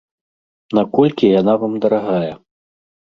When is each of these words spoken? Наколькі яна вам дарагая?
Наколькі 0.77 1.31
яна 1.41 1.53
вам 1.65 1.77
дарагая? 1.85 2.33